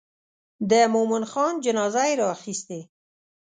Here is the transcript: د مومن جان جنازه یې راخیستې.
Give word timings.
د 0.69 0.71
مومن 0.93 1.23
جان 1.31 1.53
جنازه 1.65 2.03
یې 2.09 2.15
راخیستې. 2.23 2.79